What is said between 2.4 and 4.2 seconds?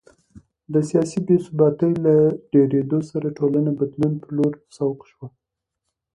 ډېرېدو سره ټولنه بدلون